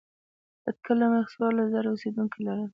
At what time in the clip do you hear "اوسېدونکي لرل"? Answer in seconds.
1.91-2.69